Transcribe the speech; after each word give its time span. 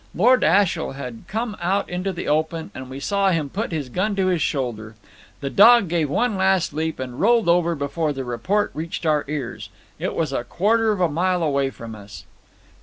Lord 0.15 0.43
Ashiel 0.43 0.93
had 0.93 1.25
come 1.27 1.55
out 1.61 1.87
into 1.87 2.11
the 2.11 2.27
open, 2.27 2.71
and 2.73 2.89
we 2.89 2.99
saw 2.99 3.29
him 3.29 3.49
put 3.51 3.71
his 3.71 3.87
gun 3.87 4.15
to 4.15 4.25
his 4.25 4.41
shoulder. 4.41 4.95
The 5.41 5.51
dog 5.51 5.89
gave 5.89 6.09
one 6.09 6.35
last 6.37 6.73
leap, 6.73 6.99
and 6.99 7.19
rolled 7.19 7.47
over 7.47 7.75
before 7.75 8.11
the 8.11 8.23
report 8.23 8.71
reached 8.73 9.05
our 9.05 9.23
ears. 9.27 9.69
It 9.99 10.15
was 10.15 10.33
a 10.33 10.43
quarter 10.43 10.91
of 10.91 11.01
a 11.01 11.07
mile 11.07 11.43
away 11.43 11.69
from 11.69 11.93
us." 11.93 12.25